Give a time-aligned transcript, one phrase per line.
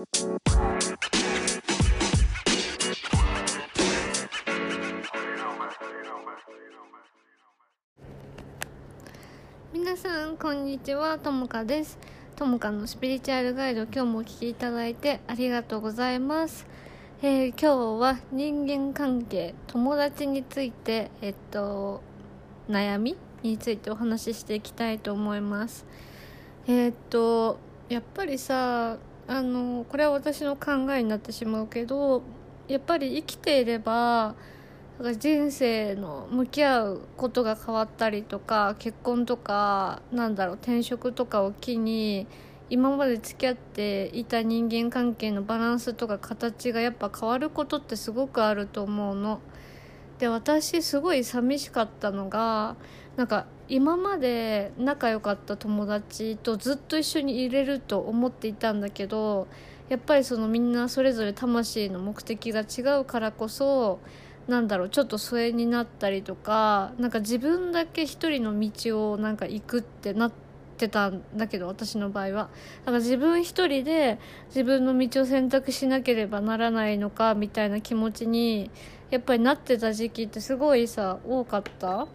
[0.00, 0.08] 皆
[9.98, 11.18] さんこんにちは。
[11.18, 11.98] ともかです。
[12.34, 16.66] ともかのスピリチュアルガイド今日もお聞きいただいてありがとうございます。
[17.20, 17.58] えー、今
[17.98, 22.00] 日は人間関係友達についてえっと
[22.70, 25.84] 悩みについてお話ししていきたいと思います。
[26.66, 27.58] えー、っと
[27.90, 28.96] やっぱりさ
[29.30, 32.24] あのこれは私の考えになってしまうけど
[32.66, 34.34] やっぱり生きていれば
[35.20, 42.26] 人生の向き合うことが変わったりとか結婚とかなんだろう転職とかを機に
[42.70, 49.40] 今まで付き合っていた人間関係のバランスとか形がやっぱ変わることってすごくあると思うの。
[50.20, 52.76] で私すごい寂しかったのが
[53.16, 59.48] なんか今まで仲良かった友達とずっと一緒にいれると思っていたんだけど
[59.88, 63.98] やっぱりそのみんなそれぞれ魂の目的が違うからこそ
[64.46, 70.32] なんだろうちょっと疎遠になったりとかなんか自分だけ一人の道をなんか行くってなっ
[70.76, 72.50] てたんだけど私の場合は。
[72.84, 78.70] だか自分一人で自分の道を選択しなければならないのかみたいな気持ちに
[79.10, 82.06] やっぱりなってた時期ってすごいさ多かった？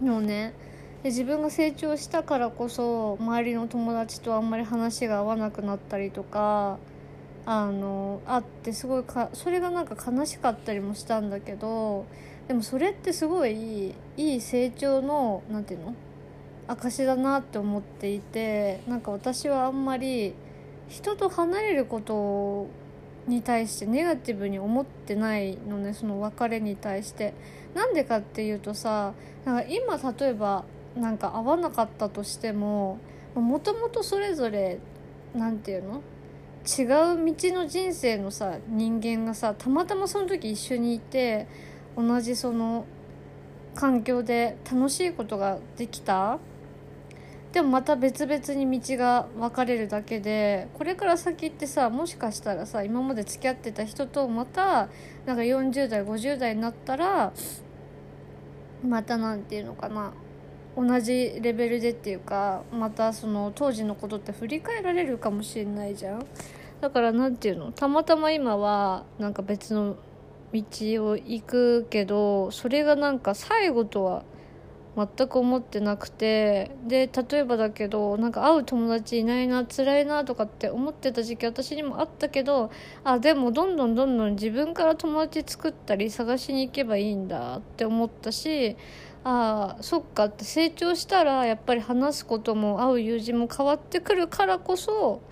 [0.00, 0.54] のね。
[1.02, 6.78] で自分が成長したからこそ周りの友達とあんまり話が合わなくなったりとか
[7.44, 12.06] あのあってすごいかそれがなんか悲しかったりもしたんだけど
[12.46, 15.94] でもそれってすごいいい成長の何て言うの？
[16.68, 20.34] 証だなって思っていてなんか私はあんまり
[20.88, 22.68] 人と離れること
[23.26, 27.34] に対してネガティブに思ってないのねその別れに対して。
[27.74, 29.14] なんでかっていうとさ
[29.46, 30.62] なんか今例えば
[30.94, 32.98] なんか会わなかったとしても
[33.34, 34.78] もともとそれぞれ
[35.34, 36.02] 何て言うの？
[36.68, 36.82] 違
[37.22, 41.46] う道の人生のさ人間がさたまたまその時一緒にいて
[41.96, 42.84] 同じその
[43.74, 46.38] 環境で楽しいことができた
[47.52, 54.88] でもまた別々に道が分かれるだけでこれから先ってさもしかしたらさ今まで付き合ってた人とまた
[55.26, 57.32] なんか40代50代になったら
[58.86, 60.14] また何て言うのかな
[60.76, 66.26] 同じレベルでっていうかまたその当時のことって振り返られるかもしれないじゃん。
[66.80, 69.96] だから何て言うのたまたま今はなんか別の
[70.52, 70.62] 道
[71.06, 74.24] を行くけどそれがなんか最後とは
[74.94, 82.70] 全く思ってなくてで例えばだけどなんか会う友達いないな辛いなとかって思ってた時期私にもあったけど
[83.02, 88.76] あでもどんどんどんどん自分から友達作ったり探しに行けばいいんだって思ったし
[89.24, 95.22] ああそっかって成長したらやっぱり話すことも会う友人も変わってくるからこそ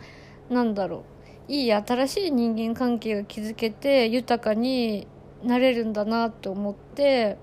[0.49, 1.05] なんだろ
[1.49, 5.07] ういい新しい人間関係が築けて豊かに
[5.43, 7.37] なれるんだなと思って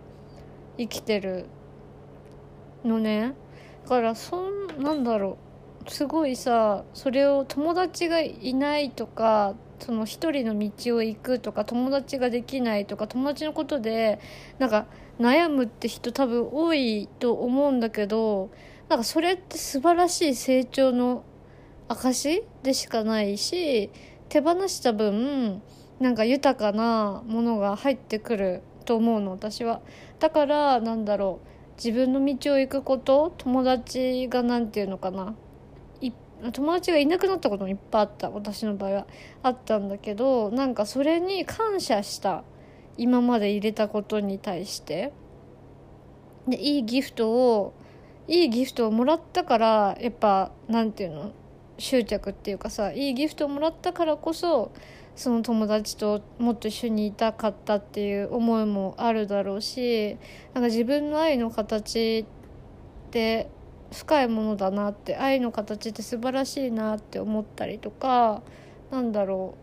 [0.77, 1.45] 生きてる
[2.83, 3.33] のね。
[3.83, 5.37] だからそんなんだろ
[5.85, 5.91] う。
[5.91, 14.19] すごいさそれを友達がいないとかその一人の道を行くとか友達ができないとか友達のことで
[14.59, 14.87] なんか
[15.19, 18.51] 悩むって人多分多いと思うんだけど
[18.89, 21.23] なんかそれって素晴らしい成長の
[21.87, 23.89] 証でしかないし
[24.29, 25.61] 手放した分
[25.99, 29.81] なんか豊かなものが入ってくると思うの私は。
[30.19, 31.56] だからなんだろう。
[31.77, 35.35] 自分の道を行くこと友達が何て言うのかな。
[36.53, 39.07] 友達がいなくなったこともいっぱいあった私の場合は。
[39.41, 42.43] あったんだけどなんかそれに感謝した
[42.97, 45.13] 今まで入れたことに対して。
[46.47, 47.73] でいいギフトを
[48.27, 51.31] いいギフトをもらったからやっぱ何て言うの？
[51.77, 54.71] 執着っていうかさいいギフトをもらったからこそ
[55.15, 60.17] その友達ともっと一緒にいたかったっていう思いもあるだろうし
[60.53, 62.25] なんか自分の愛の形
[63.07, 63.49] って
[63.91, 68.43] 深いものだなって愛の形って素晴らしいなって思ったりとか
[68.91, 69.55] なんだろ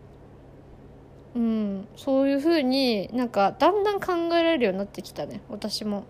[1.35, 6.05] ううんそういうふうになんかだんだん考えられるようになってきたね私も。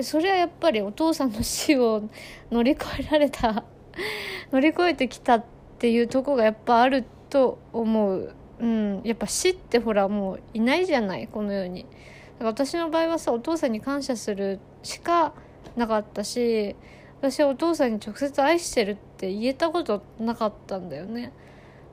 [0.00, 2.08] それはやっぱりお父さんの死を
[2.50, 3.62] 乗り越えられた
[4.52, 5.44] 乗り越えてきたっ
[5.78, 8.34] ていうとこがやっぱあると思う。
[8.58, 11.82] うん、やっぱ死ってほらもういないじゃないこの世に。
[11.82, 11.94] だか
[12.40, 15.32] ら私の場合はさお父さんに感謝するしか
[15.76, 16.76] なかったし
[17.20, 21.32] 私はお父さんに直接愛してるって言えたことなかったんだよね。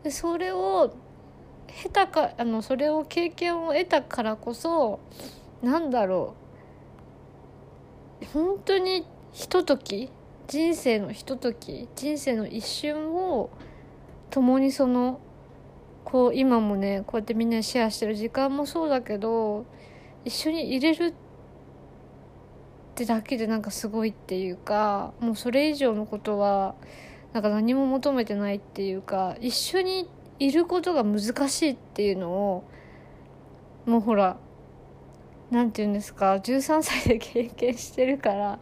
[0.04, 0.94] でそれを
[1.68, 5.00] 下手かあのそれを経験を得たからこそ
[5.62, 6.36] なんだろ
[8.22, 8.26] う。
[8.34, 10.10] 本当にひととき
[10.50, 13.52] 人生のひととき人生の一瞬を
[14.32, 15.22] 共にその
[16.04, 19.68] こう今もねこうやってみんなシェアしてる時間もそうだけど
[20.26, 21.14] 一緒に入れるっ
[22.96, 26.74] てだけでなんかすごいっていうかもうそれ以上のことは
[27.32, 30.10] なんか何も求めてないっていうか一緒に
[30.40, 32.64] いることが難しいっていうのを
[33.86, 34.38] もうほら
[35.52, 38.60] 何て言うんですか13歳で経験してるから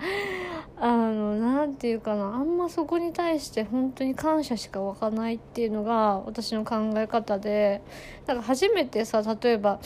[0.80, 2.26] あの何て言うかな。
[2.26, 7.82] あんまそこに対して本当に感謝しか湧かないっていうのが私の考え方で
[8.26, 9.80] だか初めてさ例えば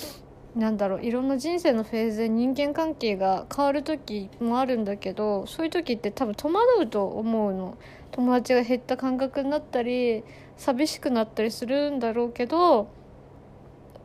[0.55, 7.77] なんだろういろんな人生のフェーズで人間関係が変わる時もあるんだけどそういう時って多分戸惑うと思うの。
[8.11, 10.25] 友達が減った感覚になったり
[10.57, 12.89] 寂しくなったりするんだろうけど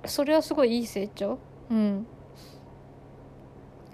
[0.05, 1.41] それはすごいいい成長。
[1.71, 2.07] うん。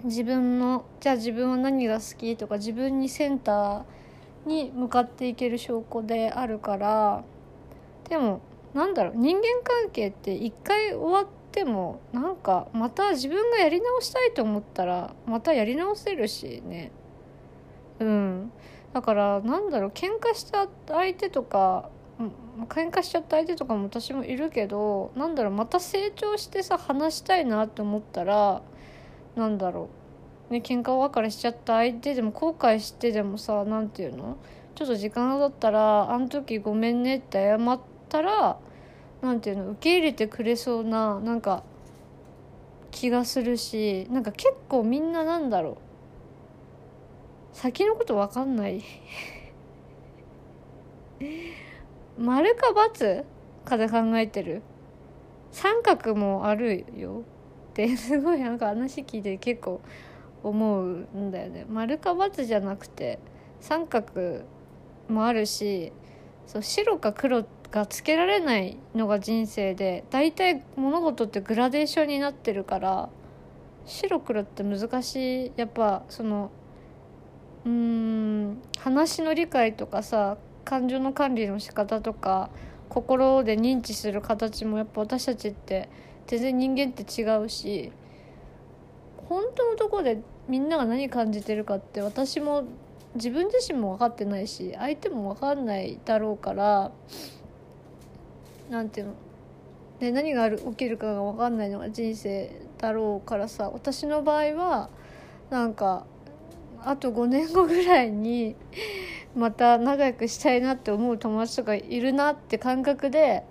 [0.03, 3.83] 自分のじゃあ自分は何が好きとか自分にセンター
[4.45, 7.23] に向かっていける証拠であるから
[8.09, 8.41] でも
[8.73, 16.91] なんだろう人間関係って一回終わってもなんかまた自分がやり直したいと思ったらまたやり直せるしね。
[17.99, 18.51] うん。
[18.93, 21.89] だからなんだろう喧嘩した相手とか
[22.69, 28.61] 喧嘩しちゃった相手とかも私もいるけどなんだろうまた成長してさ話したいなって思ったら
[29.35, 29.89] なんだろ
[30.49, 30.53] う。
[30.53, 34.37] ね喧嘩別れしちゃった相手でも後悔してでもさ何て言うの？
[34.75, 38.57] ちょっと時間が経ったら「あの時ごめんね」って謝ったら
[39.21, 39.71] 何て言うの？
[39.71, 41.63] 受け入れてくれそうななんか
[42.91, 45.77] 気がするしなんか結構みんななんだろう。
[47.53, 48.81] 先のこと分かんない。
[52.17, 53.23] 丸か×
[53.63, 54.61] かで考えてる。
[55.51, 57.23] 三角もあるよ。
[57.73, 59.81] って すごいなんか話聞いて結構
[60.43, 60.85] 思う
[61.17, 61.65] んだよね。
[61.67, 63.17] 丸か×じゃなくて
[63.59, 64.41] 三角
[65.09, 65.91] もあるし
[66.45, 73.09] そう白か黒がつけられないのが人生で大体物事ってグラデーションになってるから
[73.85, 75.51] 白黒って難しい。
[75.55, 76.51] やっぱその
[77.65, 82.49] うーん話の理解とかさ感情の管理の仕方とか
[82.89, 85.89] 心で認知する形もやっぱ私たちって
[86.27, 87.91] 全然人間って違うし
[89.29, 92.63] 本当のとこでみんなが何感じてるかって私も
[93.15, 96.91] 自分自身も分かってないし相手も分かんないだろうから
[98.69, 99.13] 何ていうの、
[99.99, 104.89] ね、何がある起きるかが分かんないのが人生だろうからさ私の場合は
[105.49, 106.05] なんか
[106.81, 108.55] あと5年後ぐらいに
[109.35, 113.43] また仲良くしたいなって思う友達とかいるなって感覚で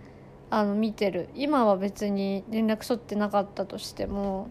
[0.54, 1.30] あの見てる。
[1.34, 4.50] 今は別に連絡取ってなかったとしても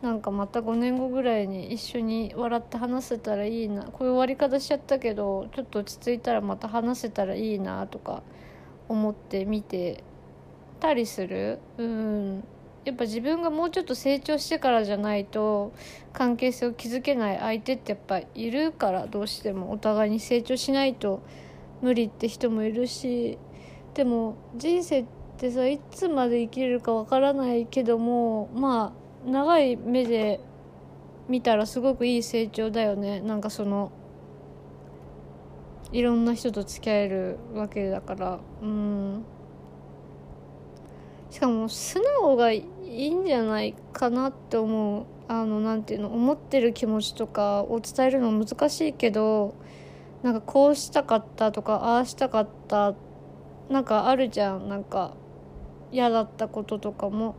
[0.00, 3.84] なんかまた5年後ぐらいに一緒に笑って話せたらいいな。
[3.84, 8.22] こういう終わり方しちゃったけどちょっと落ち着いたらまた話せたらいいなとか
[8.88, 10.02] 思って見て
[10.80, 11.58] たりする。
[11.76, 12.44] うん。
[12.86, 15.74] やっぱ自分がもうちょっと成長してからじゃないと
[16.14, 17.38] 関係性を築けない。
[17.38, 19.72] 相手ってやっぱいるからどうしても。
[19.72, 21.20] お互いに成長しないと
[21.82, 23.38] 無理って人もいるし。
[23.92, 28.94] でも人生ってってさいつまで生きるかわからないけどもま
[29.26, 30.40] あ長い目で
[31.28, 33.20] 見たらすごくいい成長だよね。
[33.20, 33.90] なんかその
[35.90, 38.40] いろんな人と付き合えるわけだから。
[38.62, 39.24] うん。
[41.30, 45.06] しかも素直がいいんじゃないかなって思う。
[45.26, 49.54] あのなんていうの思ってる気持ちとかを伝えるの難しいけど
[50.22, 52.94] なんかこうしたかったとかああしたかった。
[53.70, 54.68] なんかあるじゃん。
[54.68, 55.14] なんか
[55.94, 57.36] 嫌だったこととかも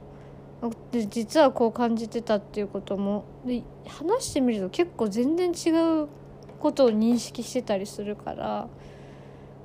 [1.10, 6.08] 実はこう感じてたっていうこともで話してみると結構全然違う
[6.60, 8.68] ことを認識してたりするから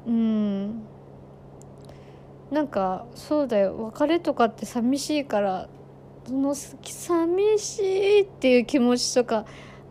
[0.07, 0.83] うん。
[2.51, 5.69] なんかそうだよ別れとかって寂しいから
[6.27, 9.47] その寂しいっていう気持ちとか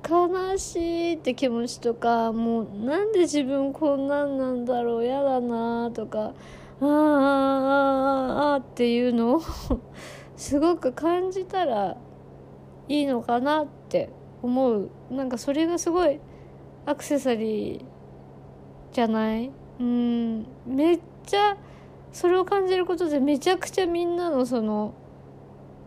[0.08, 6.34] 悲しいって気持ちとかもうなんで自分こんなんなんだろう嫌だなとか
[6.82, 9.42] あああっていうのを
[10.36, 11.98] すごく感じたら
[12.88, 14.10] いいのかなって
[14.42, 14.90] 思う。
[15.12, 16.20] なんかそれがすごい
[16.86, 17.82] アクセサリー
[18.94, 19.52] じゃない？
[19.80, 20.46] うん。
[20.66, 21.58] めっちゃ
[22.12, 24.94] それを感じることでめちゃくちゃみんなのその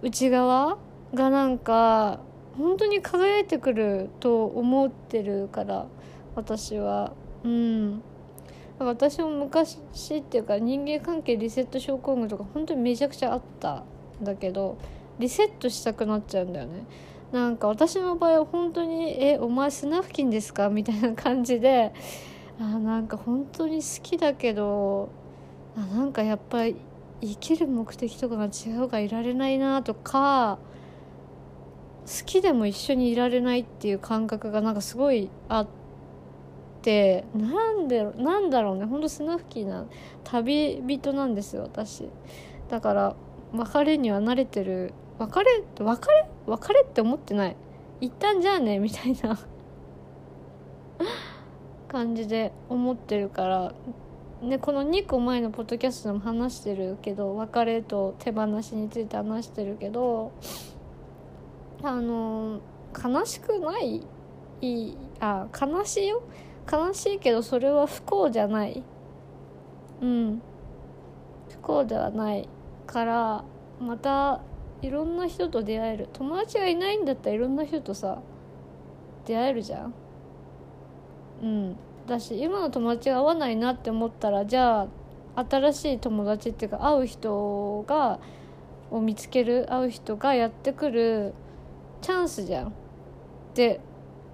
[0.02, 0.76] 内側
[1.14, 2.20] がなんか
[2.58, 5.86] 本当に輝いてくると思ってるから
[6.36, 7.12] 私は。
[7.44, 8.02] うん。
[8.84, 9.78] 私も昔
[10.16, 13.84] っていうか人間関係リセット症候群とか本当にめちゃくちゃあった
[14.20, 14.78] んだけど
[15.18, 16.84] リセットしたくなっちゃうんだよね
[17.32, 21.92] なんか私の場合は本当に「えお前スナフキンですか?」みたいな感じで
[22.60, 25.08] あなんか本当に好きだけど
[25.76, 26.76] あなんかやっぱり
[27.20, 30.58] 生きる目的とかが違うかいられないなとか
[32.04, 35.81] 好きでも一緒にいられないっていう感覚がなんかすごいあって
[36.82, 38.84] てなんでなんだろうね。
[38.84, 39.86] ほんとスナフキーな
[40.24, 42.08] 旅人なんですよ私。
[42.68, 43.16] だから
[43.52, 44.92] 別れには慣れてる。
[45.18, 46.26] 別れ別れ？
[46.46, 47.56] 別れって思ってない。
[48.00, 49.38] 一旦じゃあねみたいな。
[51.88, 53.74] 感じで思ってるから。
[54.42, 60.32] ね、この2個前のポッドキャストでも話してるけど別れと手放しについて話してるけど
[61.80, 62.58] あの
[62.92, 64.02] 悲しくない
[64.60, 66.24] いあ悲しいよ？
[66.70, 68.82] 悲しいけどそれは不幸じゃない。
[70.00, 70.42] うん。
[71.50, 72.48] 不幸ではない
[72.86, 73.44] から
[73.80, 74.40] また
[74.80, 76.08] いろんな人と出会える。
[76.12, 78.20] 友達がいないんだったらいろんな人とさ
[79.26, 79.94] 出会えるじゃん。
[81.42, 81.76] うん。
[82.06, 84.88] だし今の友達が合わないなって思ったらじゃ
[85.36, 88.18] あ新しい友達っていうか会う人が
[88.90, 91.32] を見つける会う人がやってくる
[92.02, 92.68] チャンスじゃん。
[92.68, 92.72] っ
[93.54, 93.80] て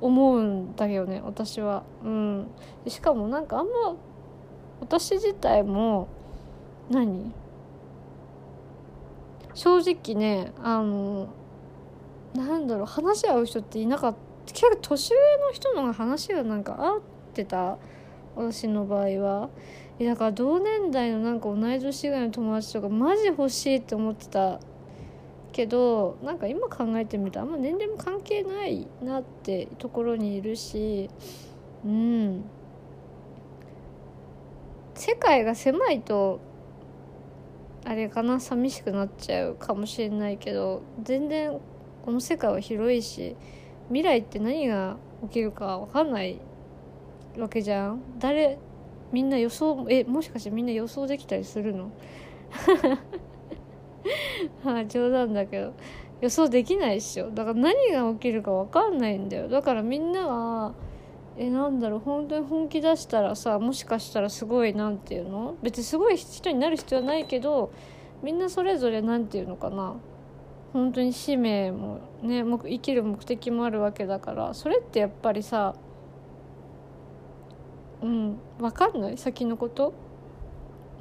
[0.00, 1.82] 思うんだよね私は。
[2.04, 2.46] うん。
[2.86, 3.96] しかもなんかあんま
[4.80, 6.08] 私自体も
[6.90, 7.32] 何？
[9.54, 11.28] 正直ねあの
[12.34, 14.18] なんだろう話し合う人っていなかった。
[14.52, 17.00] 結構年上の人のが話がなんか合っ
[17.34, 17.76] てた。
[18.36, 19.50] 私の場合は。
[20.00, 24.60] だから同年代のなんか同い年ぐらいの友達とかマジ欲しいって思ってた
[25.58, 31.10] けどなんか今考えてみるとあんま年齢も関係ないなってところにいるし
[31.84, 32.44] うん。
[34.94, 36.38] 世界が狭いと
[37.84, 41.58] あれかな寂しくなっちゃうかもしれないけど全然
[42.04, 43.34] この世界は広いし
[43.88, 46.40] 未来って何が起きるか分かんない
[47.36, 48.00] わけじゃん。
[48.20, 48.58] 誰
[49.10, 51.90] みんな予想えもしかしてみんな予想できたりするの？
[54.64, 55.72] は あ冗談だけど。
[56.20, 57.30] 予想できないっしょ。
[57.30, 59.48] だから何が起きるか分かんないんだよ。
[59.48, 60.74] だからみんなは
[61.36, 65.54] えなんだろう本当に本気出したらさもしかしたらすごいなんていうの？
[65.62, 67.70] 別にすごい人になる必要はないけど
[68.20, 69.94] みんなそれぞれ何ていうのかな？
[70.72, 75.76] 本当に使命もね生きる目的もあるわけだからそれってやっぱりさ
[78.02, 79.16] うん分かんない？
[79.18, 79.92] 先のこと？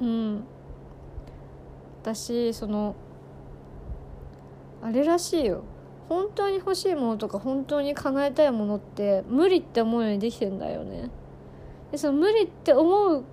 [0.00, 0.44] うん。
[2.02, 2.94] 私その
[4.82, 5.62] あれらしいよ。
[6.08, 11.10] 本当に欲しいものとか本当に叶えたいものって無理って思うようにできてんだよね。
[11.90, 13.24] でその無理って思う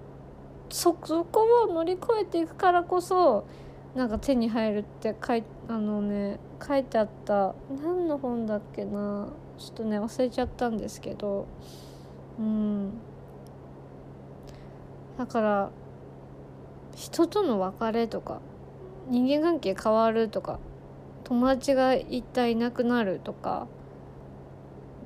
[0.70, 3.46] そそこを乗り越えていくからこそ
[3.96, 11.48] なんか手に入るって書いあのね書いてあった何の本だっけなちょっとね忘れちゃったんですけど
[12.38, 12.92] うん。
[15.18, 15.70] だから
[16.94, 18.42] 人との別れとか
[19.08, 20.60] 人間関係変わるとか
[21.26, 23.68] 友達が一体いなくなるとか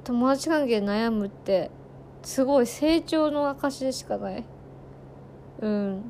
[0.03, 1.71] 友達関係悩むって
[2.21, 4.43] すごい成長の証でしかない。
[5.61, 6.03] うん。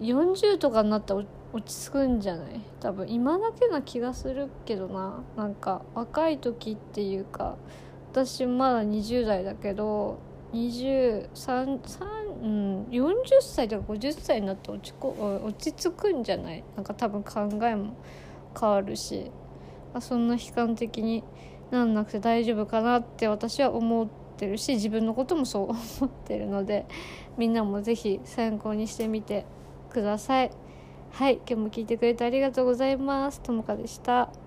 [0.00, 2.60] 40とかになったら落ち着くんじゃない？
[2.80, 5.22] 多分今だけな気がするけどな。
[5.36, 7.56] なんか若い時っていうか
[8.12, 10.18] 私まだ20代だけど
[10.52, 11.78] 23
[12.42, 16.64] うん、40歳とか50歳になって落ちこ落ち着くんじゃない？
[16.76, 17.96] なんか多分考えも。
[18.58, 19.30] 変わるし
[19.92, 21.24] あそんな悲観的に
[21.70, 26.86] なんなくて大丈夫かなって私は思ってるし自分のこともそう 思ってるので
[27.36, 29.44] みんなも是非参考にしてみて
[29.90, 30.50] ください。
[31.10, 34.43] はい今日も聞いてくれてありがとうございますともかでした。